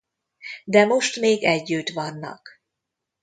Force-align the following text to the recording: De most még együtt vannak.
De 0.65 0.85
most 0.85 1.19
még 1.19 1.43
együtt 1.43 1.89
vannak. 1.89 2.49